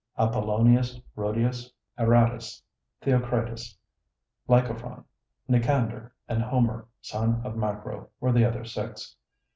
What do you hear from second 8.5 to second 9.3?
six.